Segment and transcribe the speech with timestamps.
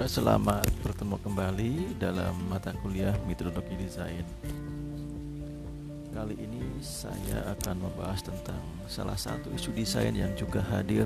[0.00, 4.24] Saudara selamat bertemu kembali dalam mata kuliah metodologi desain.
[6.08, 11.04] Kali ini saya akan membahas tentang salah satu isu desain yang juga hadir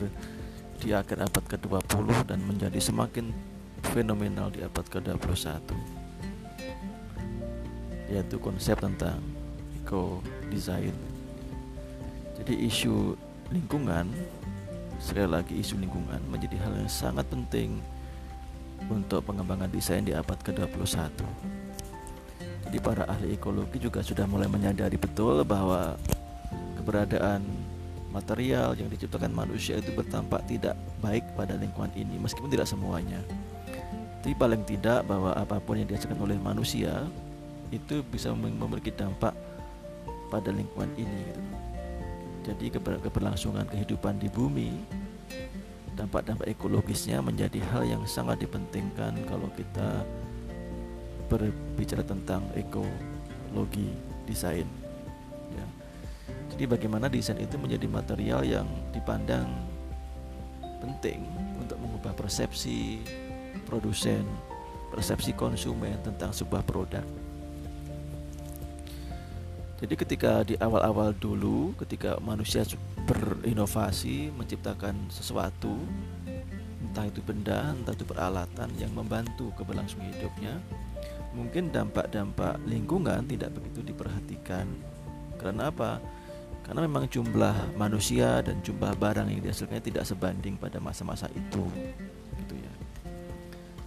[0.79, 3.35] di akhir abad ke-20 dan menjadi semakin
[3.91, 5.59] fenomenal di abad ke-21
[8.15, 9.19] yaitu konsep tentang
[9.83, 10.23] eco
[10.55, 10.95] design.
[12.39, 13.19] Jadi isu
[13.51, 14.07] lingkungan
[15.03, 17.83] sekali lagi isu lingkungan menjadi hal yang sangat penting
[18.91, 21.13] untuk pengembangan desain di abad ke-21.
[22.69, 25.95] Jadi para ahli ekologi juga sudah mulai menyadari betul bahwa
[26.81, 27.45] keberadaan
[28.11, 33.19] material yang diciptakan manusia itu bertampak tidak baik pada lingkungan ini meskipun tidak semuanya.
[34.23, 37.05] Tapi paling tidak bahwa apa pun yang dihasilkan oleh manusia
[37.69, 39.37] itu bisa memiliki dampak
[40.33, 41.21] pada lingkungan ini.
[41.29, 41.43] Gitu.
[42.45, 44.71] Jadi keberlangsungan kehidupan di bumi
[45.95, 50.03] dampak-dampak ekologisnya menjadi hal yang sangat dipentingkan kalau kita
[51.31, 53.95] berbicara tentang ekologi
[54.27, 54.67] desain.
[55.55, 55.67] Ya.
[56.55, 59.49] Jadi bagaimana desain itu menjadi material yang dipandang
[60.83, 61.25] penting
[61.57, 63.01] untuk mengubah persepsi
[63.65, 64.27] produsen,
[64.93, 67.07] persepsi konsumen tentang sebuah produk.
[69.81, 72.65] Jadi ketika di awal-awal dulu ketika manusia
[73.05, 75.77] berinovasi menciptakan sesuatu
[76.85, 80.61] entah itu benda, entah itu peralatan yang membantu keberlangsungan hidupnya.
[81.35, 84.71] Mungkin dampak-dampak lingkungan tidak begitu diperhatikan.
[85.35, 85.99] Karena apa?
[86.65, 91.65] karena memang jumlah manusia dan jumlah barang yang dihasilkannya tidak sebanding pada masa-masa itu.
[92.41, 92.73] Gitu ya.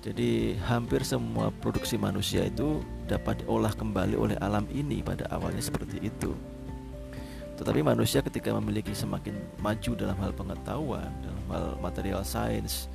[0.05, 6.05] Jadi hampir semua produksi manusia itu dapat diolah kembali oleh alam ini pada awalnya seperti
[6.05, 6.38] itu
[7.58, 12.86] tetapi manusia ketika memiliki semakin maju dalam hal pengetahuan, dalam hal material science,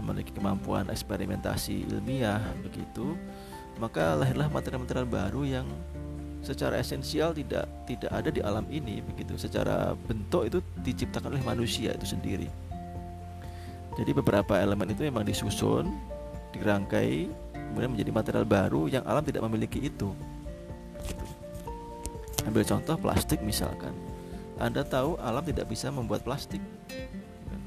[0.00, 3.12] memiliki kemampuan eksperimentasi ilmiah begitu,
[3.76, 5.66] maka lahirlah material-material baru yang
[6.40, 9.36] secara esensial tidak tidak ada di alam ini begitu.
[9.36, 12.48] Secara bentuk itu diciptakan oleh manusia itu sendiri.
[14.00, 15.92] Jadi beberapa elemen itu memang disusun,
[16.56, 20.16] dirangkai, kemudian menjadi material baru yang alam tidak memiliki itu.
[22.48, 23.92] Ambil contoh plastik misalkan.
[24.60, 26.60] Anda tahu alam tidak bisa membuat plastik.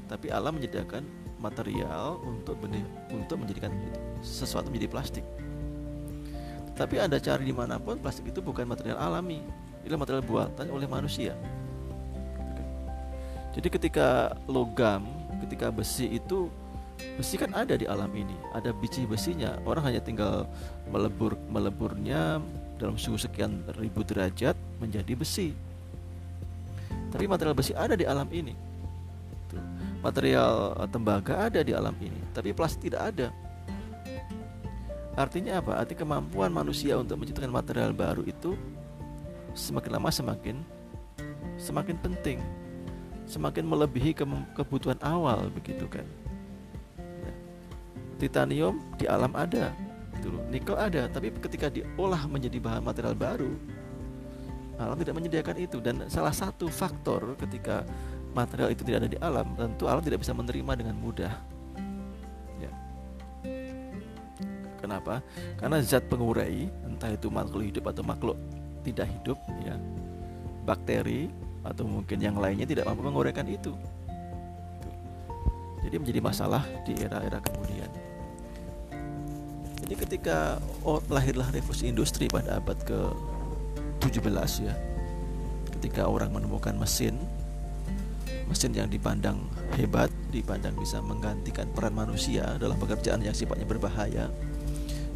[0.06, 1.02] Tapi alam menyediakan
[1.42, 3.74] material untuk benih, untuk menjadikan
[4.22, 5.24] sesuatu menjadi plastik.
[6.74, 9.42] Tapi Anda cari di mana pun plastik itu bukan material alami,
[9.86, 11.36] itu material buatan oleh manusia.
[13.54, 15.06] Jadi ketika logam,
[15.46, 16.50] ketika besi itu
[17.14, 19.54] besi kan ada di alam ini, ada biji besinya.
[19.62, 20.50] Orang hanya tinggal
[20.90, 22.42] melebur meleburnya
[22.84, 25.56] dalam suhu sekian ribu derajat menjadi besi.
[27.08, 28.52] Tapi material besi ada di alam ini.
[30.04, 33.28] Material eh, tembaga ada di alam ini, tapi plastik tidak ada.
[35.16, 35.80] Artinya apa?
[35.80, 38.52] Artinya kemampuan manusia untuk menciptakan material baru itu
[39.54, 40.56] semakin lama semakin
[41.54, 42.38] semakin penting,
[43.30, 44.26] semakin melebihi ke
[44.58, 46.04] kebutuhan awal begitu kan.
[46.98, 47.32] Ya.
[48.18, 49.70] Titanium di alam ada,
[50.24, 53.52] gitu Nikel ada, tapi ketika diolah menjadi bahan material baru,
[54.80, 55.78] alam tidak menyediakan itu.
[55.84, 57.84] Dan salah satu faktor ketika
[58.32, 61.32] material itu tidak ada di alam tentu alam tidak bisa menerima dengan mudah.
[62.56, 62.72] Ya.
[64.80, 65.20] Kenapa?
[65.60, 68.36] Karena zat pengurai entah itu makhluk hidup atau makhluk
[68.82, 69.76] tidak hidup ya
[70.64, 71.28] bakteri
[71.64, 73.72] atau mungkin yang lainnya tidak mampu menguraikan itu.
[75.84, 78.03] Jadi menjadi masalah di era-era kemudian
[79.84, 82.96] jadi ketika oh, lahirlah revolusi industri pada abad ke
[84.00, 84.24] 17
[84.64, 84.72] ya.
[85.76, 87.20] Ketika orang menemukan mesin
[88.48, 89.40] mesin yang dipandang
[89.76, 94.28] hebat dipandang bisa menggantikan peran manusia dalam pekerjaan yang sifatnya berbahaya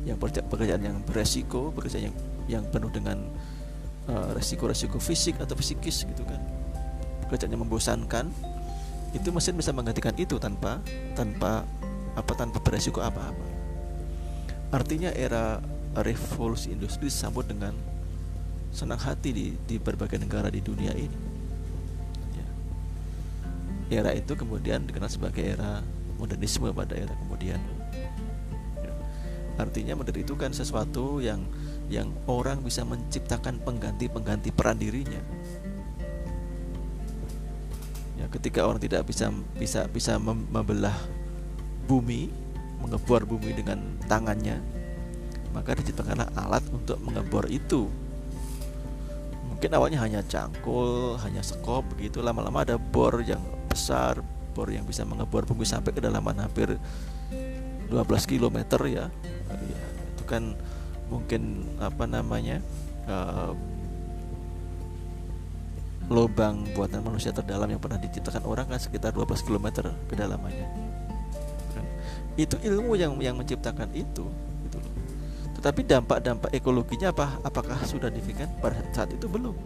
[0.08, 2.16] yang pekerjaan yang beresiko pekerjaan yang
[2.48, 3.20] yang penuh dengan
[4.08, 6.40] uh, resiko-resiko fisik atau psikis gitu kan.
[7.24, 8.28] Pekerjaan yang membosankan
[9.16, 10.84] itu mesin bisa menggantikan itu tanpa
[11.16, 11.64] tanpa
[12.16, 13.47] apa tanpa beresiko apa-apa
[14.68, 15.62] artinya era
[15.96, 17.72] revolusi industri disambut dengan
[18.68, 21.18] senang hati di, di berbagai negara di dunia ini.
[22.36, 22.48] Ya.
[24.04, 25.80] Era itu kemudian dikenal sebagai era
[26.20, 27.58] modernisme pada era kemudian.
[28.78, 28.92] Ya.
[29.56, 31.42] Artinya modern itu kan sesuatu yang
[31.88, 35.20] yang orang bisa menciptakan pengganti-pengganti peran dirinya.
[38.20, 40.94] Ya, ketika orang tidak bisa bisa bisa membelah
[41.88, 42.28] bumi,
[42.80, 44.58] mengebor bumi dengan tangannya,
[45.52, 47.90] maka diciptakanlah alat untuk mengebor itu.
[49.50, 52.22] Mungkin awalnya hanya cangkul hanya sekop begitu.
[52.22, 54.22] Lama-lama ada bor yang besar
[54.58, 56.74] bor yang bisa mengebor bumi sampai kedalaman hampir
[57.86, 57.94] 12
[58.26, 58.58] km
[58.90, 59.06] ya,
[59.46, 60.58] ya itu kan
[61.06, 62.58] mungkin apa namanya
[63.06, 63.54] uh,
[66.10, 70.87] lubang buatan manusia terdalam yang pernah diciptakan orang kan sekitar 12 km kedalamannya?
[72.38, 74.24] Itu ilmu yang yang menciptakan itu
[74.64, 74.92] gitu loh.
[75.58, 77.42] Tetapi dampak-dampak ekologinya apa?
[77.42, 79.58] Apakah sudah signifikan pada saat itu belum.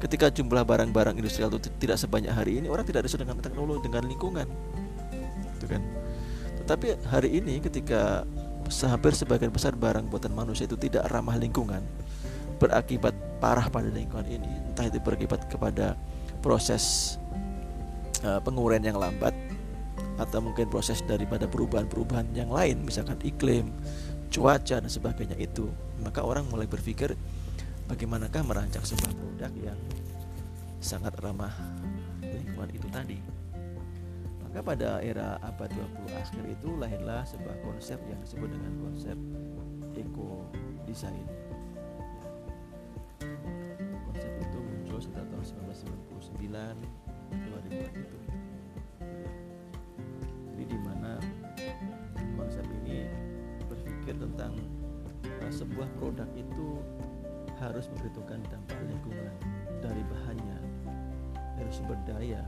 [0.00, 4.06] Ketika jumlah barang-barang industrial itu tidak sebanyak hari ini orang tidak ada dengan teknologi dengan
[4.06, 4.46] lingkungan.
[5.58, 5.82] Itu kan?
[6.64, 8.24] Tetapi hari ini ketika
[8.86, 11.82] hampir sebagian besar barang buatan manusia itu tidak ramah lingkungan
[12.62, 15.98] berakibat parah pada lingkungan ini entah itu berakibat kepada
[16.38, 17.16] proses
[18.22, 19.34] uh, penguraian yang lambat
[20.20, 23.72] atau mungkin proses daripada perubahan-perubahan yang lain misalkan iklim
[24.28, 25.72] cuaca dan sebagainya itu.
[26.04, 27.16] Maka orang mulai berpikir
[27.88, 29.80] bagaimanakah merancang sebuah produk yang
[30.78, 31.52] sangat ramah
[32.20, 33.18] lingkungan itu tadi?
[34.44, 39.16] Maka pada era abad 20 akhir itu lahirlah sebuah konsep yang disebut dengan konsep
[39.96, 40.46] eco
[40.86, 41.26] design
[45.00, 45.44] sekitar tahun
[46.44, 46.76] 1999
[47.32, 48.16] 2000 itu
[54.40, 54.56] tentang
[55.44, 56.80] uh, sebuah produk itu
[57.60, 59.28] harus memperhitungkan dampak lingkungan
[59.84, 60.58] dari bahannya
[61.60, 62.40] dari sumber daya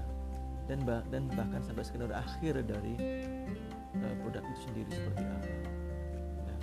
[0.72, 2.96] dan bah dan bahkan sampai skenario akhir dari
[4.00, 6.56] uh, produk itu sendiri seperti apa ya.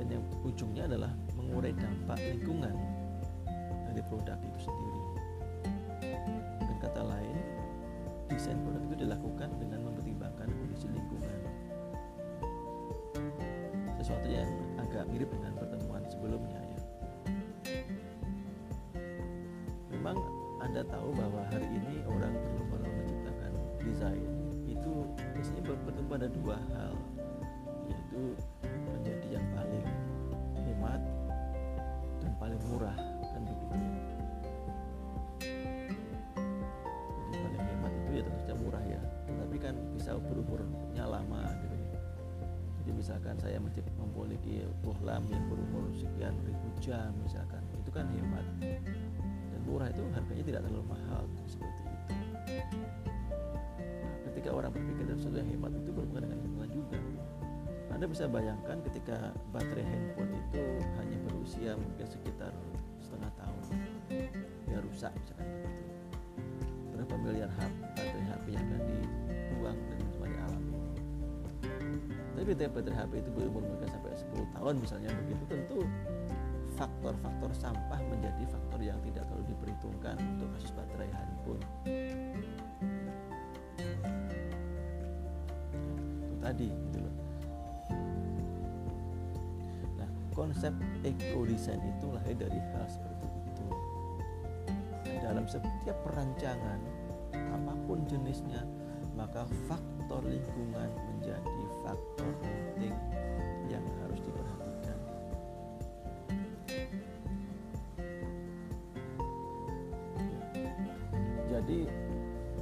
[0.00, 2.72] dan yang ujungnya adalah mengurai dampak lingkungan
[3.92, 5.02] dari produk itu sendiri.
[6.56, 7.36] Dengan kata lain,
[8.28, 11.35] desain produk itu dilakukan dengan mempertimbangkan kondisi lingkungan.
[14.06, 14.46] Sesuatu yang
[14.78, 16.78] agak mirip dengan pertemuan sebelumnya ya.
[19.90, 20.14] Memang
[20.62, 22.30] Anda tahu bahwa hari ini orang
[22.70, 23.50] perlu menciptakan
[23.82, 24.30] desain
[24.70, 26.94] itu biasanya berbentuk pada dua hal
[27.90, 28.22] yaitu
[43.06, 47.62] misalkan saya memiliki bohlam yang berumur sekian ribu jam misalkan.
[47.78, 52.14] Itu kan hemat dan murah itu harganya tidak terlalu mahal seperti itu.
[53.86, 56.98] Nah, ketika orang berpikir dalam sesuatu yang hemat itu berhubungan dengan lingkungan juga.
[57.94, 60.64] Anda bisa bayangkan ketika baterai handphone itu
[60.98, 62.50] hanya berusia mungkin sekitar
[62.98, 63.62] setengah tahun
[64.66, 65.48] dia rusak misalkan
[66.90, 69.25] berapa miliar HP, baterai HP yang akan dibuang
[72.54, 75.82] tapi HP itu berumur mungkin sampai 10 tahun misalnya begitu tentu
[76.78, 81.64] faktor-faktor sampah menjadi faktor yang tidak terlalu diperhitungkan untuk kasus baterai handphone
[86.22, 87.14] itu tadi gitu loh.
[90.36, 93.66] Konsep eco design itu lahir dari hal seperti itu.
[95.24, 96.76] Dalam setiap perancangan
[97.32, 98.60] apa pun jenisnya
[99.16, 100.92] maka faktor lingkungan
[101.26, 102.94] menjadi faktor penting
[103.66, 104.98] yang harus diperhatikan
[111.50, 111.80] jadi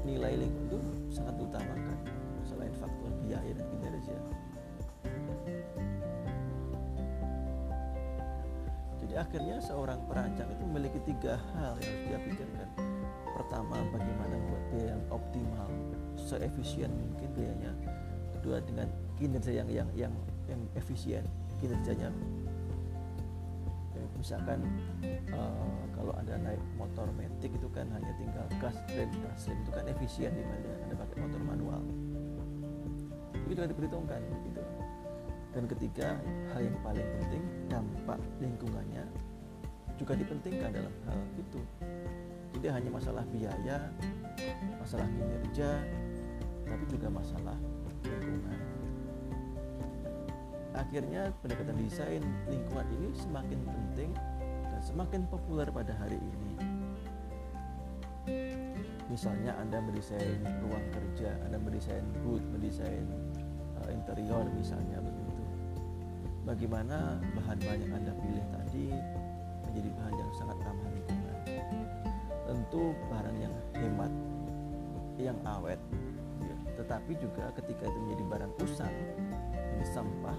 [0.08, 0.80] nilai lingkungan itu
[1.12, 1.98] sangat utamakan
[2.48, 4.16] selain faktor biaya dan kinerja
[9.04, 12.68] Jadi akhirnya seorang perancang itu memiliki tiga hal yang harus dia pikirkan.
[13.36, 15.70] Pertama, bagaimana membuat biaya yang optimal,
[16.16, 17.93] seefisien mungkin biayanya.
[18.44, 20.12] Kedua, dengan kinerja yang yang yang,
[20.44, 21.24] yang efisien,
[21.56, 22.12] kinerjanya.
[24.20, 24.60] misalkan
[25.36, 29.72] uh, kalau anda naik motor metik itu kan hanya tinggal gas rem gas rem itu
[29.72, 31.80] kan efisien dibanding anda pakai motor manual.
[33.48, 34.64] Itu juga diperhitungkan gitu
[35.54, 36.18] dan ketiga
[36.50, 39.04] hal yang paling penting dampak lingkungannya
[39.94, 41.60] juga dipentingkan dalam hal itu
[42.58, 43.78] tidak hanya masalah biaya
[44.82, 45.78] masalah kinerja
[46.66, 47.54] tapi juga masalah
[48.06, 48.60] lingkungan
[50.74, 54.10] akhirnya pendekatan desain lingkungan ini semakin penting
[54.68, 56.52] dan semakin populer pada hari ini
[59.08, 63.06] misalnya Anda mendesain ruang kerja Anda mendesain booth mendesain
[63.80, 64.98] uh, interior misalnya
[66.44, 68.86] bagaimana bahan-bahan yang Anda pilih tadi
[69.74, 71.36] menjadi bahan yang sangat ramah lingkungan.
[72.44, 74.12] Tentu barang yang hemat,
[75.18, 75.80] yang awet.
[76.84, 78.92] Tetapi juga ketika itu menjadi barang usang,
[79.72, 80.36] ini sampah,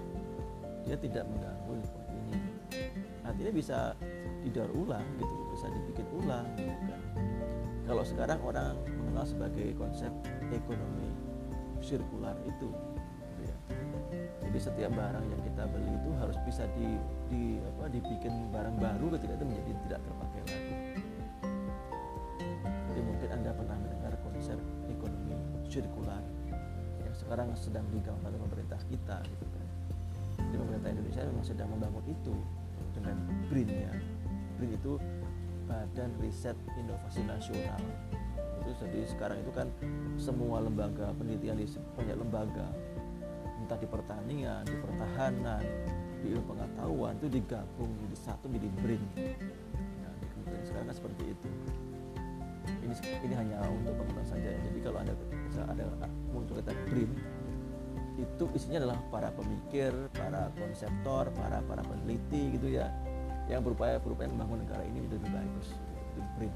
[0.86, 2.38] dia tidak mengganggu lingkungan ini.
[3.26, 3.78] Artinya bisa
[4.46, 6.94] didaur ulang gitu, bisa dibikin ulang gitu.
[7.90, 10.14] Kalau sekarang orang dikenal sebagai konsep
[10.54, 11.10] ekonomi
[11.82, 13.56] sirkular itu gitu ya.
[14.44, 19.16] jadi setiap barang yang kita beli itu harus bisa di, di apa dibikin barang baru
[19.16, 20.95] ketika itu menjadi tidak terpakai lagi
[27.26, 29.66] sekarang sedang digaungkan oleh pemerintah kita gitu kan
[30.46, 32.34] jadi pemerintah Indonesia memang sedang membangun itu
[32.94, 33.16] dengan
[33.50, 33.90] BRIN-nya
[34.56, 34.92] BRIN itu
[35.66, 37.82] Badan Riset Inovasi Nasional
[38.62, 39.66] itu jadi sekarang itu kan
[40.14, 41.66] semua lembaga penelitian di
[41.98, 42.66] banyak lembaga
[43.66, 45.62] entah di pertanian, di pertahanan,
[46.22, 49.02] di ilmu pengetahuan itu digabung jadi satu menjadi BRIN.
[50.06, 50.14] Nah,
[50.62, 51.48] sekarang kan seperti itu.
[52.86, 52.94] Ini
[53.26, 54.60] ini hanya untuk pengembangan saja ya.
[54.62, 55.12] Jadi kalau ada
[55.66, 55.84] ada
[56.30, 57.10] muncul kata BRIN
[58.16, 62.88] itu isinya adalah para pemikir, para konseptor, para para peneliti gitu ya
[63.46, 65.66] yang berupaya berupaya membangun negara ini menjadi lebih bagus.
[66.14, 66.54] Itu BRIN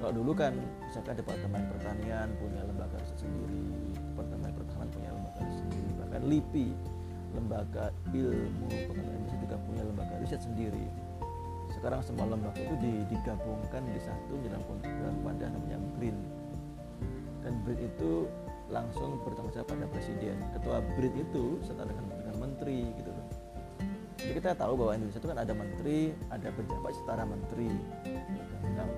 [0.00, 0.56] kalau dulu kan
[0.88, 6.68] misalkan departemen pertanian punya lembaga riset sendiri departemen pertahanan punya lembaga riset sendiri bahkan LIPI
[7.30, 10.86] lembaga ilmu pengetahuan juga punya lembaga riset sendiri
[11.80, 12.76] sekarang semua lembaga itu
[13.08, 14.60] digabungkan di satu dalam
[15.24, 16.16] pada namanya BRIN
[17.40, 18.28] dan BRIN itu
[18.70, 20.36] langsung bertanggung jawab pada presiden.
[20.54, 23.26] Ketua BRIN itu serta dengan dengan menteri gitu loh.
[24.20, 27.68] Jadi kita tahu bahwa Indonesia itu kan ada menteri ada pejabat setara menteri.
[28.76, 28.88] Nah,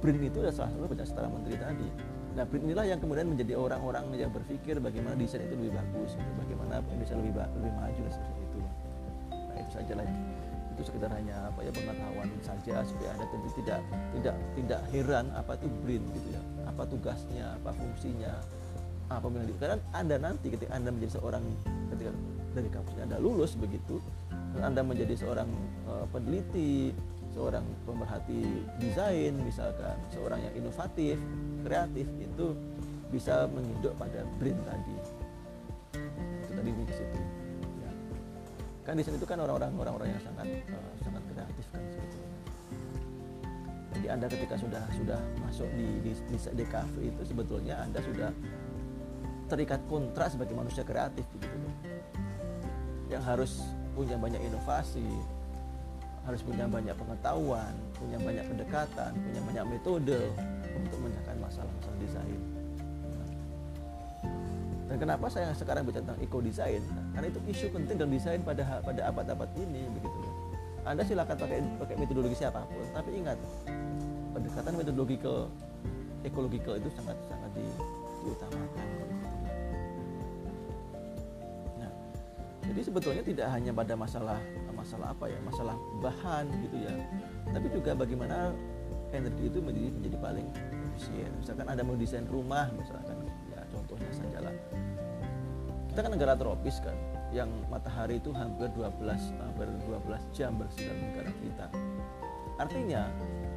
[0.00, 1.88] BRIN itu adalah salah satu pejabat setara menteri tadi.
[2.30, 6.30] Nah BRIN inilah yang kemudian menjadi orang-orang yang berpikir bagaimana desain itu lebih bagus gitu.
[6.38, 8.60] bagaimana Indonesia lebih lebih maju dan seperti itu
[9.34, 10.06] nah itu saja lah
[10.80, 13.80] itu sekedar hanya apa ya pengetahuan saja supaya anda tentu tidak
[14.16, 18.32] tidak tidak heran apa itu BRIN gitu ya apa tugasnya apa fungsinya
[19.12, 21.44] apa yang karena anda nanti ketika anda menjadi seorang
[21.92, 22.10] ketika
[22.56, 24.00] dari kampusnya anda lulus begitu
[24.56, 25.50] dan anda menjadi seorang
[25.84, 26.96] uh, peneliti
[27.36, 31.20] seorang pemerhati desain misalkan seorang yang inovatif
[31.62, 32.56] kreatif itu
[33.12, 34.96] bisa menginduk pada brand tadi
[36.50, 37.39] itu tadi di situ.
[38.84, 42.30] Kan desain itu kan orang-orang orang-orang yang sangat uh, sangat kreatif kan sebetulnya
[43.90, 48.30] jadi anda ketika sudah sudah masuk di di, di DKV itu sebetulnya anda sudah
[49.50, 51.58] terikat kontrak sebagai manusia kreatif begitu
[53.10, 53.60] yang harus
[53.92, 55.04] punya banyak inovasi
[56.20, 60.20] harus punya banyak pengetahuan, punya banyak pendekatan, punya banyak metode
[60.76, 62.59] untuk menyelesaikan masalah-masalah desain.
[65.00, 66.84] Kenapa saya sekarang bicara tentang eco design?
[67.16, 70.20] Karena itu isu penting dalam desain pada pada abad-abad ini begitu.
[70.84, 73.40] Anda silakan pakai pakai metodologi siapa pun, tapi ingat
[74.36, 75.48] pendekatan metodologikal
[76.20, 77.64] ekologikal itu sangat sangat di,
[78.28, 78.86] diutamakan.
[81.80, 81.92] Nah,
[82.68, 84.36] jadi sebetulnya tidak hanya pada masalah
[84.80, 86.94] masalah apa ya masalah bahan gitu ya
[87.52, 88.56] tapi juga bagaimana
[89.12, 90.46] energi itu menjadi menjadi paling
[90.96, 92.99] efisien misalkan ada mau desain rumah misalkan
[96.00, 96.96] kita kan negara tropis kan
[97.28, 98.88] yang matahari itu hampir 12
[99.36, 101.66] hampir 12 jam bersinar di negara kita
[102.56, 103.04] artinya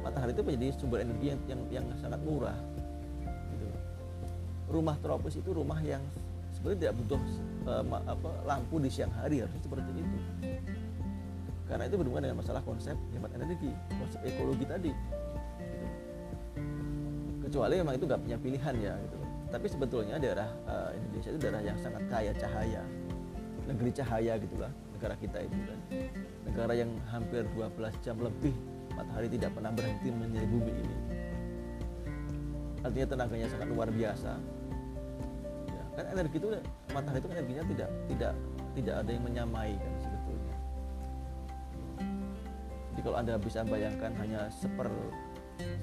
[0.04, 2.52] matahari itu menjadi sumber energi yang yang, yang sangat murah
[3.24, 3.64] gitu.
[4.68, 6.04] rumah tropis itu rumah yang
[6.52, 7.20] sebenarnya tidak butuh
[7.64, 7.80] uh,
[8.12, 10.18] apa, lampu di siang hari harus seperti itu
[11.64, 15.16] karena itu berhubungan dengan masalah konsep hemat energi konsep ekologi tadi gitu.
[17.48, 19.16] kecuali memang itu nggak punya pilihan ya gitu
[19.54, 22.82] tapi sebetulnya daerah uh, Indonesia itu daerah yang sangat kaya cahaya
[23.64, 25.78] negeri cahaya gitulah negara kita itu kan.
[26.44, 28.54] Negara yang hampir 12 jam lebih
[28.92, 30.96] matahari tidak pernah berhenti menyinari bumi ini.
[32.84, 34.32] Artinya tenaganya sangat luar biasa.
[35.72, 36.48] Ya, kan energi itu
[36.92, 38.32] matahari itu kan energinya tidak tidak
[38.76, 39.94] tidak ada yang menyamai kan
[43.04, 44.88] kalau anda bisa bayangkan hanya seper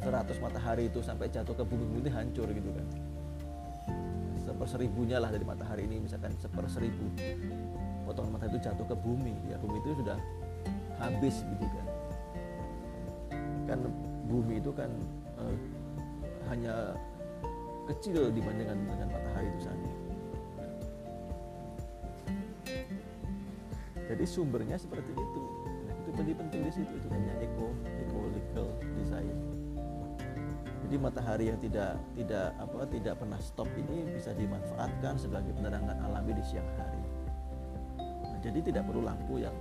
[0.02, 2.88] 100 matahari itu sampai jatuh ke bumi ini hancur gitu kan
[4.52, 6.04] seper seribunya lah dari matahari ini.
[6.04, 7.08] Misalkan seper seribu
[8.04, 9.32] potongan matahari itu jatuh ke bumi.
[9.48, 10.20] Ya bumi itu sudah
[11.00, 11.88] habis gitu kan.
[13.72, 13.80] Kan
[14.28, 14.92] bumi itu kan
[15.40, 15.56] uh,
[16.52, 17.00] hanya
[17.88, 19.92] kecil dibandingkan dengan matahari itu saja.
[24.12, 25.42] Jadi sumbernya seperti itu.
[26.04, 26.92] Itu penting penting di situ.
[26.92, 27.72] Itu namanya eco
[30.92, 36.36] jadi matahari yang tidak tidak apa tidak pernah stop ini bisa dimanfaatkan sebagai penerangan alami
[36.36, 37.00] di siang hari.
[38.28, 39.56] Nah, jadi tidak perlu lampu yang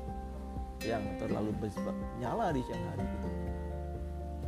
[0.83, 3.29] yang terlalu besar nyala di siang hari gitu.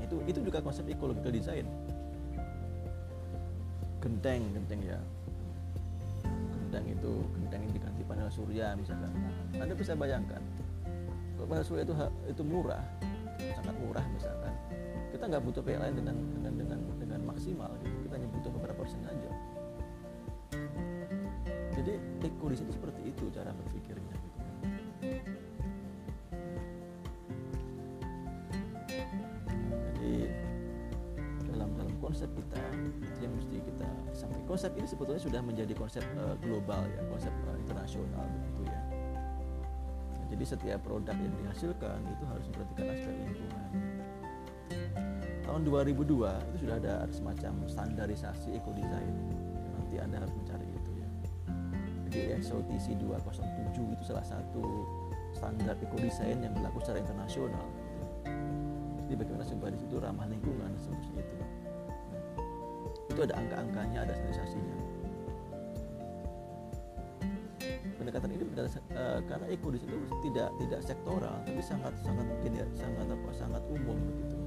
[0.03, 1.71] Itu itu juga konsep ecological design.
[4.03, 4.99] Genteng genteng ya.
[6.27, 9.15] Genteng itu genteng yang diganti panel surya misalkan.
[9.55, 10.43] Anda bisa bayangkan
[11.47, 11.95] panel surya itu
[12.27, 12.83] itu murah
[13.39, 14.55] sangat murah misalkan
[15.23, 17.95] kita nggak butuh PLN dengan dengan dengan dengan maksimal gitu.
[18.11, 19.31] kita hanya butuh beberapa persen aja
[21.79, 24.39] jadi design itu seperti itu cara berpikirnya gitu.
[29.95, 30.15] jadi
[31.55, 33.87] dalam dalam konsep kita itu yang mesti kita
[34.19, 38.81] sampai konsep ini sebetulnya sudah menjadi konsep uh, global ya konsep uh, internasional begitu ya
[40.35, 43.92] jadi setiap produk yang dihasilkan itu harus memperhatikan aspek lingkungan
[45.53, 49.13] tahun 2002 itu sudah ada semacam standarisasi eco design
[49.77, 51.09] nanti anda harus mencari itu ya.
[52.09, 54.65] Jadi SOTC 207 itu salah satu
[55.37, 57.69] standar eco design yang berlaku secara internasional.
[59.05, 61.37] Jadi bagaimana sebuah itu ramah lingkungan seterusnya itu.
[63.13, 64.77] Itu ada angka-angkanya ada standarisasinya.
[68.01, 72.25] Pendekatan ini berdasar, uh, karena eco di situ tidak tidak sektoral tapi sangat sangat
[72.73, 74.42] sangat apa sangat umum begitu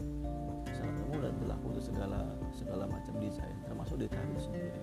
[1.86, 4.82] segala segala macam desain termasuk desain sendiri.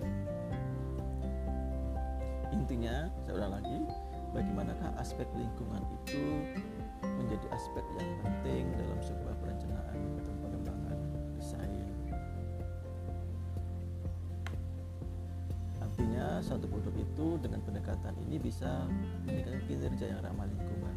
[2.55, 3.77] Intinya saya ulang lagi
[4.31, 6.23] bagaimanakah aspek lingkungan itu
[7.03, 10.97] menjadi aspek yang penting dalam sebuah perencanaan atau pengembangan
[11.35, 11.87] desain?
[15.83, 18.87] Artinya satu produk itu dengan pendekatan ini bisa
[19.27, 20.92] meningkatkan kinerja yang ramah lingkungan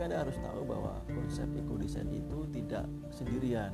[0.00, 3.68] tapi anda harus tahu bahwa konsep eco design itu tidak sendirian.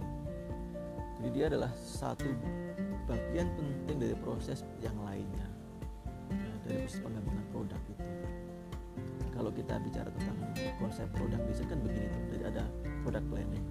[1.23, 2.27] Jadi dia adalah satu
[3.07, 5.47] bagian penting dari proses yang lainnya
[6.27, 8.11] ya, dari proses pengembangan produk itu.
[9.39, 10.35] Kalau kita bicara tentang
[10.83, 12.65] konsep produk design kan begini tuh jadi ada
[13.07, 13.67] product planning.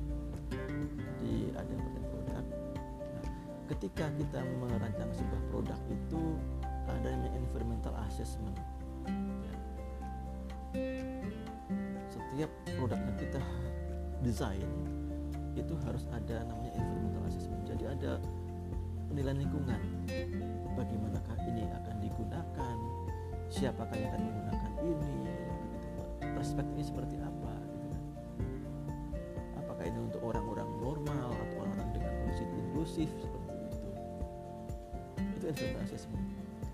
[0.95, 2.23] Jadi ada produk.
[2.31, 2.43] Nah,
[3.67, 6.39] ketika kita merancang sebuah produk itu
[6.87, 8.55] ada yang environmental assessment
[12.35, 13.41] setiap produk yang kita
[14.19, 14.71] desain
[15.55, 17.63] itu harus ada namanya environmental assessment.
[17.63, 18.19] Jadi ada
[19.07, 19.79] penilaian lingkungan.
[20.75, 22.77] Bagaimanakah ini akan digunakan?
[23.47, 25.15] Siapakah yang akan menggunakan ini?
[26.35, 27.55] Perspektifnya seperti apa?
[29.63, 33.79] Apakah ini untuk orang-orang normal atau orang-orang dengan kondisi inklusif seperti itu?
[35.39, 36.27] Itu environmental assessment.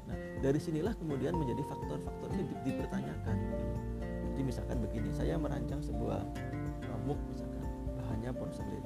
[0.10, 3.38] Nah dari sinilah kemudian menjadi faktor-faktor ini di, dipertanyakan.
[3.38, 3.91] gitu.
[4.32, 6.24] Jadi misalkan begini saya merancang sebuah
[7.04, 7.64] MOOC misalkan
[8.00, 8.86] bahannya porselin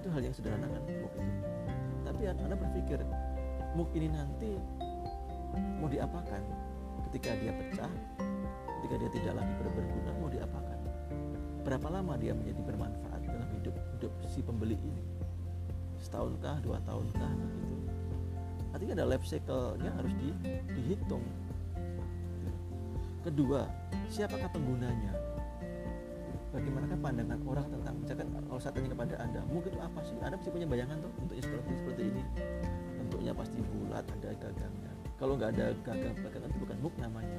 [0.00, 1.34] itu hal yang sederhana kan MOOC itu.
[2.06, 2.98] Tapi anda berpikir
[3.74, 4.50] MOOC ini nanti
[5.82, 6.42] mau diapakan?
[7.10, 7.92] Ketika dia pecah
[8.80, 10.78] ketika dia tidak lagi berguna mau diapakan?
[11.66, 15.02] Berapa lama dia menjadi bermanfaat dalam hidup hidup si pembeli ini?
[15.98, 17.76] Setahunkah dua tahunkah begitu.
[18.70, 20.30] Artinya ada life cycle-nya harus di,
[23.26, 23.66] kedua
[24.06, 25.10] siapakah penggunanya?
[26.54, 30.14] Bagaimanakah pandangan orang tentang misalkan kalau saya tanya kepada anda mungkin itu apa sih?
[30.22, 32.22] Anda pasti punya bayangan tuh bentuknya seperti seperti ini.
[33.02, 34.92] Bentuknya pasti bulat ada gagangnya.
[35.18, 37.38] Kalau nggak ada gagang gagang itu bukan MOOC namanya.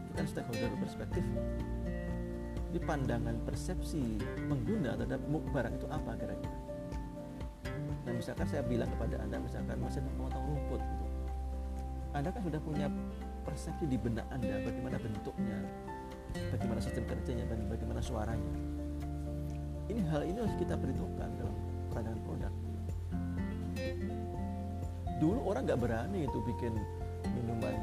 [0.00, 1.24] Itu kan stakeholder perspektif.
[2.70, 4.16] Di pandangan persepsi
[4.48, 6.58] pengguna terhadap MOOC barang itu apa kira-kira?
[8.08, 11.06] Nah misalkan saya bilang kepada anda misalkan mesin memotong rumput gitu.
[12.10, 12.86] Anda kan sudah punya
[13.42, 15.58] persepsi di benak anda bagaimana bentuknya
[16.54, 18.54] bagaimana sistem kerjanya dan bagaimana suaranya
[19.90, 21.56] ini hal ini harus kita perhitungkan dalam
[21.90, 22.52] pandangan produk
[25.20, 26.72] dulu orang nggak berani itu bikin
[27.36, 27.76] minuman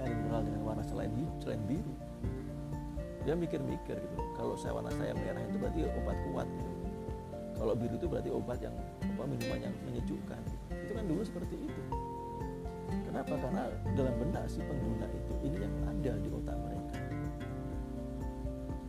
[0.00, 1.10] air mineral dengan warna selain
[1.42, 1.94] selain biru
[3.26, 6.74] dia mikir-mikir gitu kalau saya warna saya merah itu berarti obat kuat gitu.
[7.58, 10.64] kalau biru itu berarti obat yang apa minuman yang menyejukkan gitu.
[10.78, 11.80] itu kan dulu seperti itu
[13.16, 13.48] Kenapa?
[13.48, 13.64] Karena
[13.96, 16.96] dalam benak si pengguna itu ini yang ada di otak mereka.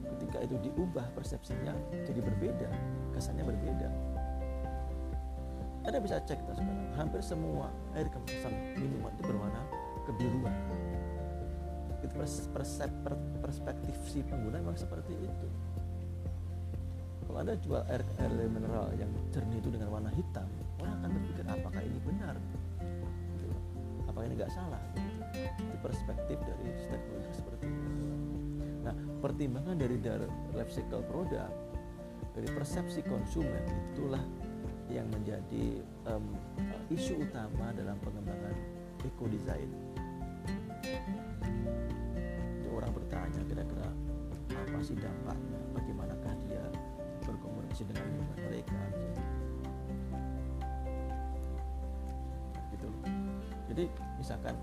[0.04, 1.72] Ketika itu diubah persepsinya
[2.04, 2.68] jadi berbeda,
[3.16, 3.88] kesannya berbeda.
[5.88, 6.68] Anda bisa cek sekarang,
[7.00, 9.64] hampir semua air kemasan minuman itu berwarna
[10.04, 10.56] kebiruan.
[12.04, 12.12] Itu
[12.52, 12.92] persep,
[13.40, 15.48] perspektif si pengguna memang seperti itu.
[17.32, 20.52] Kalau Anda jual air, air mineral yang jernih itu dengan warna hitam,
[20.84, 22.36] orang akan berpikir apakah ini benar?
[24.38, 25.18] Nggak salah begitu
[25.58, 28.08] itu perspektif dari stakeholder seperti itu.
[28.86, 31.50] Nah pertimbangan dari dari life cycle produk
[32.38, 34.22] dari persepsi konsumen itulah
[34.94, 36.38] yang menjadi um,
[36.94, 38.56] isu utama dalam pengembangan
[39.04, 39.68] eco design
[42.62, 43.90] Jadi orang bertanya kira-kira
[44.54, 45.60] apa sih dampaknya?
[45.76, 46.64] Bagaimanakah dia
[47.26, 48.06] berkomunikasi dengan
[48.38, 48.80] mereka?
[48.96, 49.37] gitu
[53.78, 54.58] jadi misalkan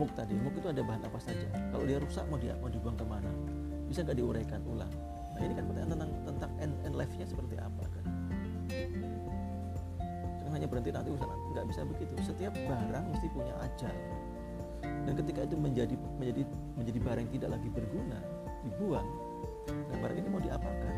[0.00, 1.44] muk tadi muk itu ada bahan apa saja.
[1.68, 3.28] Kalau dia rusak mau dia mau dibuang ke mana?
[3.84, 4.88] Bisa nggak diuraikan ulang?
[5.36, 6.50] Nah ini kan pertanyaan tentang tentang
[7.52, 8.04] diapakan
[10.50, 12.12] jangan hanya berhenti nanti nanti nggak bisa begitu.
[12.26, 13.94] Setiap barang mesti punya ajal.
[14.82, 16.42] Dan ketika itu menjadi menjadi
[16.74, 18.18] menjadi barang yang tidak lagi berguna
[18.66, 19.08] dibuang
[19.68, 20.94] dan barang ini mau diapakan?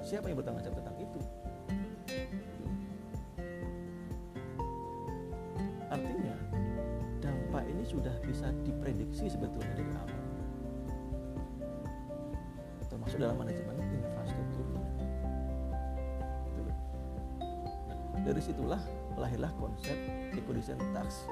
[0.00, 1.20] Siapa yang bertanggung jawab tentang itu
[7.90, 10.22] sudah bisa diprediksi sebetulnya dari awal.
[12.86, 14.78] Termasuk dalam manajemen infrastrukturnya
[18.14, 18.78] nah, dari situlah
[19.18, 19.98] lahirlah konsep
[20.38, 21.26] ecodesign tax.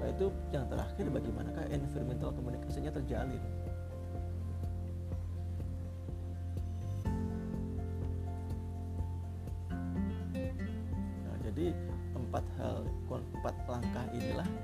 [0.00, 3.40] Setelah itu yang terakhir bagaimanakah environmental komunikasinya terjalin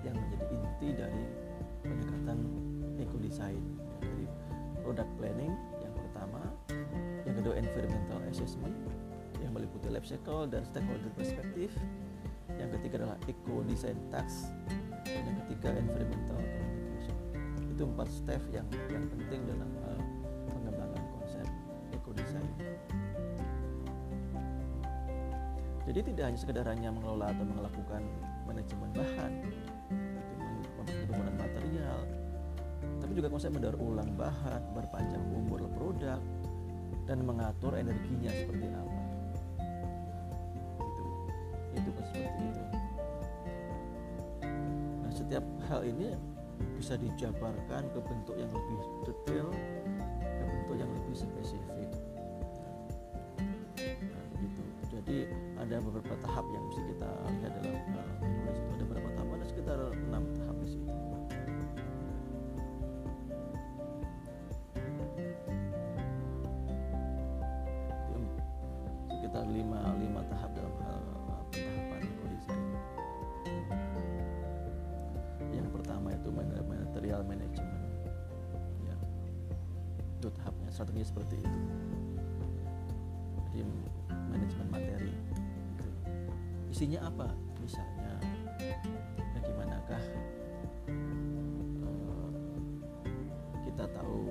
[0.07, 1.25] yang menjadi inti dari
[1.83, 2.39] pendekatan
[3.03, 3.63] eco design.
[3.99, 4.25] Jadi
[4.87, 6.43] product planning yang pertama
[7.27, 8.75] yang kedua environmental assessment
[9.43, 11.75] yang meliputi life cycle dan stakeholder perspektif
[12.55, 14.55] yang ketiga adalah eco design tax
[15.05, 17.17] dan yang ketiga environmental communication.
[17.75, 20.01] Itu empat step yang yang penting dalam uh,
[20.55, 21.47] pengembangan konsep
[21.93, 22.49] eco design.
[25.87, 28.03] Jadi tidak hanya sekedar hanya mengelola atau melakukan
[28.47, 29.33] manajemen bahan
[31.47, 31.99] material.
[32.99, 36.19] Tapi juga konsep mendaur ulang bahan berpanjang umur produk
[37.07, 39.01] dan mengatur energinya seperti apa.
[41.77, 42.63] Itu itu seperti itu
[45.07, 46.17] nah setiap hal ini
[46.75, 49.49] bisa dijabarkan ke bentuk yang lebih detail
[50.19, 51.86] ke bentuk yang lebih spesifik
[80.17, 81.61] itu tahapnya strateginya seperti itu.
[83.53, 83.61] Jadi
[84.33, 85.13] manajemen materi
[86.73, 87.29] isinya apa?
[87.61, 88.13] Misalnya
[89.37, 90.03] bagaimanakah
[91.85, 92.29] uh,
[93.65, 94.29] kita tahu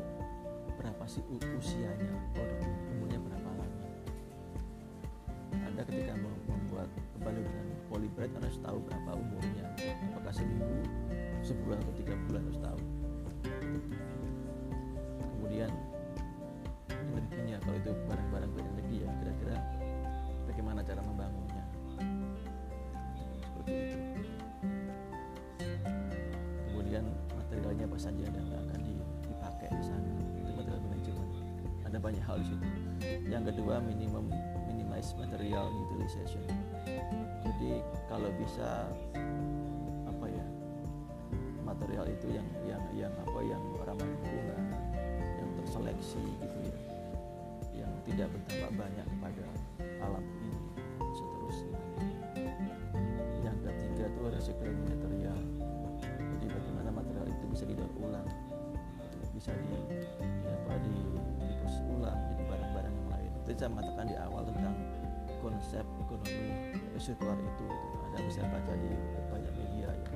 [0.78, 1.26] berapa sih
[1.58, 3.67] usianya produk ini umurnya berapa lama?
[5.58, 6.89] Anda ketika membuat
[7.21, 9.65] balon dengan polybread harus tahu berapa umurnya?
[10.13, 10.86] Apakah seminggu
[11.45, 12.94] sebulan atau tiga bulan harus tahu
[32.06, 32.65] banyak hal di situ.
[33.26, 34.30] Yang kedua minimum
[34.70, 36.46] minimize material utilization.
[37.41, 38.86] Jadi kalau bisa
[40.06, 40.46] apa ya
[41.65, 44.62] material itu yang yang yang apa yang ramah lingkungan
[45.18, 46.78] yang terseleksi gitu ya
[47.82, 49.46] yang tidak berdampak banyak kepada
[50.06, 50.60] alam ini
[51.18, 51.80] seterusnya.
[53.41, 55.39] Yang ketiga itu recycling material.
[56.38, 58.30] Jadi bagaimana material itu bisa didaur ulang
[59.36, 59.76] bisa di
[63.56, 64.76] saya mengatakan di awal tentang
[65.39, 66.52] konsep ekonomi
[67.00, 67.65] sirkular itu,
[68.12, 68.91] ada bisa baca di
[69.32, 70.10] banyak media ya.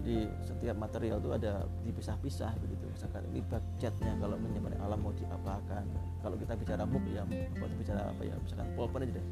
[0.00, 1.52] Jadi setiap material itu ada
[1.84, 2.84] dipisah-pisah begitu.
[2.88, 3.44] Misalkan ini
[3.76, 5.84] catnya kalau menyemai alam mau diapakan.
[6.24, 7.24] Kalau kita bicara muk ya
[7.60, 9.26] buat bicara apa ya misalkan pulpen aja deh.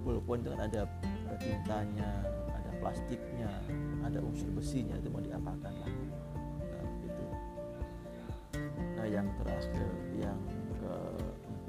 [0.00, 0.82] Pulpen itu kan ada,
[1.40, 2.10] tintanya
[2.52, 3.48] ada plastiknya
[4.04, 5.90] ada unsur besinya itu mau diapakan lah.
[6.72, 7.24] Nah, itu
[8.96, 10.40] nah yang terakhir yang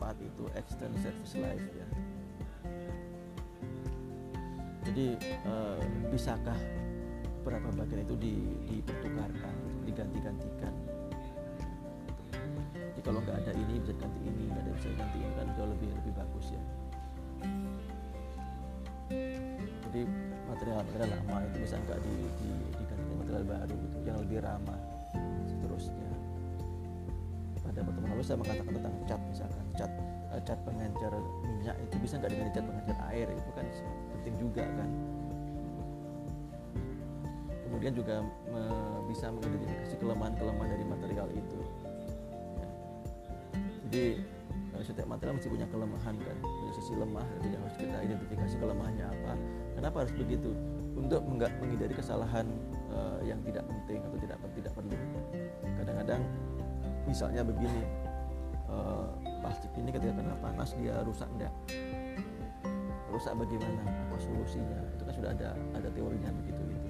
[0.05, 1.87] keempat itu extend service life ya.
[4.85, 5.81] Jadi eh,
[6.13, 6.59] bisakah
[7.41, 8.35] berapa bagian itu di,
[8.69, 9.55] dipertukarkan
[9.89, 10.73] diganti-gantikan?
[12.77, 15.69] Jadi kalau nggak ada ini bisa ganti ini nggak ada bisa ganti ini kan jauh
[15.73, 16.63] lebih lebih bagus ya.
[19.89, 20.01] Jadi
[20.45, 22.15] material material lama itu bisa nggak di,
[22.45, 24.81] di, diganti material baru gitu yang lebih ramah
[25.49, 26.09] seterusnya.
[27.65, 29.91] Pada pertemuan lalu saya mengatakan tentang cat misalkan cat
[30.33, 33.27] eh, cat pengencer minyak itu bisa nggak diganti cat pengencer air?
[33.31, 33.65] Itu kan
[34.19, 34.89] penting juga kan.
[37.65, 38.63] Kemudian juga me,
[39.11, 41.59] bisa mengidentifikasi kelemahan-kelemahan dari material itu.
[43.85, 44.05] Jadi
[44.85, 49.33] setiap material mesti punya kelemahan kan punya sisi lemah jadi harus kita identifikasi kelemahannya apa.
[49.79, 50.51] Kenapa harus begitu?
[50.95, 52.47] Untuk menghindari kesalahan
[52.93, 54.95] uh, yang tidak penting atau tidak tidak perlu.
[55.81, 56.21] Kadang-kadang
[57.09, 57.81] misalnya begini
[58.69, 59.04] uh,
[59.45, 61.53] plastik ini ketika kena panas dia rusak enggak
[63.13, 64.81] rusak bagaimana apa solusinya?
[64.97, 66.89] Itu kan sudah ada ada teorinya begitu gitu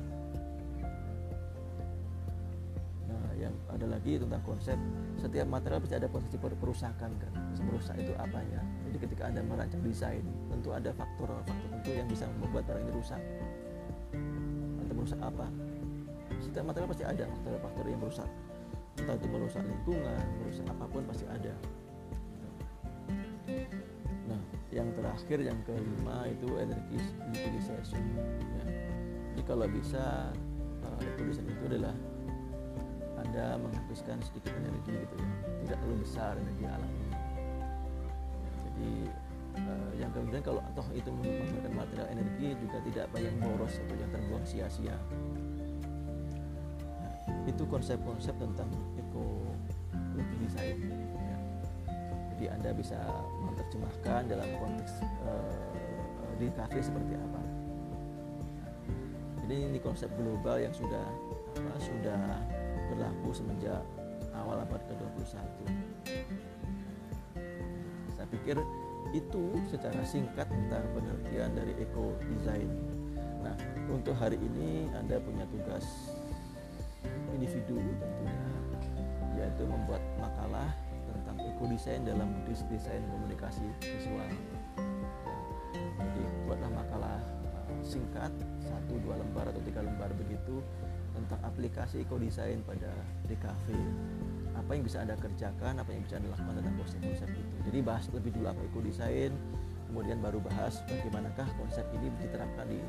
[3.06, 4.80] nah yang ada lagi tentang konsep
[5.20, 7.32] setiap material pasti ada potensi perusakan kan?
[7.60, 12.64] Merusak itu apanya jadi ketika anda merancang desain tentu ada faktor-faktor tertentu yang bisa membuat
[12.72, 13.22] barang ini rusak.
[14.80, 15.46] Anda merusak apa?
[16.40, 18.30] Setiap material pasti ada faktor-faktor yang merusak.
[18.96, 21.52] Entah itu merusak lingkungan merusak apa pun pasti ada
[24.76, 27.00] yang terakhir yang kelima itu energi
[27.32, 28.04] utilization
[28.44, 28.64] ya.
[29.32, 30.36] jadi kalau bisa
[30.84, 31.96] uh, itu adalah
[33.24, 35.32] anda menghabiskan sedikit energi gitu ya
[35.64, 37.20] tidak terlalu besar energi alam ini ya,
[38.68, 38.92] jadi
[39.64, 44.12] uh, yang kemudian kalau toh itu menggunakan material energi juga tidak banyak boros atau yang
[44.12, 44.98] terbuang sia-sia
[47.00, 47.16] nah,
[47.48, 48.68] itu konsep-konsep tentang
[49.00, 49.24] eco
[50.44, 50.84] design
[51.16, 51.38] ya.
[52.36, 53.00] jadi anda bisa
[53.56, 55.56] menerjemahkan dalam konteks uh,
[56.36, 57.46] di kafe seperti apa
[59.46, 61.06] jadi ini konsep global yang sudah
[61.54, 62.18] apa, sudah
[62.90, 63.78] berlaku semenjak
[64.34, 65.38] awal abad ke-21.
[68.18, 68.58] Saya pikir
[69.14, 72.74] itu secara singkat tentang pengertian dari eco design.
[73.46, 73.54] Nah,
[73.86, 75.86] untuk hari ini Anda punya tugas
[77.30, 78.50] individu tentunya
[79.38, 80.74] yaitu membuat makalah
[81.64, 84.30] design dalam desain komunikasi visual.
[85.96, 87.20] Jadi buatlah makalah
[87.72, 90.60] uh, singkat satu dua lembar atau tiga lembar begitu
[91.16, 92.92] tentang aplikasi design pada
[93.32, 93.68] DKV
[94.56, 97.56] apa yang bisa anda kerjakan apa yang bisa anda lakukan tentang konsep-konsep itu.
[97.72, 99.32] Jadi bahas lebih dulu apa design
[99.86, 102.80] kemudian baru bahas bagaimanakah konsep ini diterapkan di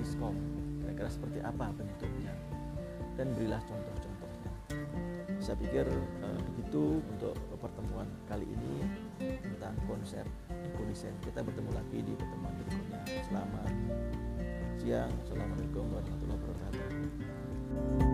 [0.00, 0.32] diskom
[0.80, 2.32] kira-kira seperti apa bentuknya.
[3.14, 4.50] Dan berilah contoh-contohnya.
[5.38, 5.86] Saya pikir
[6.24, 8.88] uh, begitu untuk pertemuan kali ini
[9.20, 10.24] tentang konsep
[10.88, 13.02] desain kita bertemu lagi di pertemuan berikutnya.
[13.28, 13.72] Selamat
[14.80, 15.12] siang.
[15.28, 18.13] Assalamualaikum warahmatullahi wabarakatuh